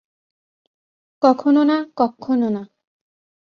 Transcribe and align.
কখনো 1.21 1.61
না, 1.63 1.77
কক্ষনো 1.97 2.47
না। 2.49 2.61